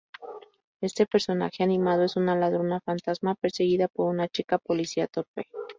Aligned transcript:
Este 0.81 1.05
personaje 1.05 1.61
animado 1.63 2.03
es 2.05 2.15
una 2.15 2.35
ladrona 2.35 2.81
fantasma 2.83 3.35
perseguida 3.35 3.87
por 3.87 4.07
una 4.09 4.27
chica 4.27 4.57
policía 4.57 5.05
torpe. 5.05 5.45